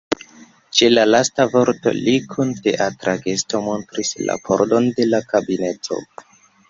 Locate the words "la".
0.93-1.01, 4.31-4.39, 5.11-5.21